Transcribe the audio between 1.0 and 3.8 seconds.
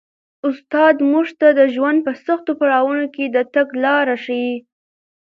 موږ ته د ژوند په سختو پړاوونو کي د تګ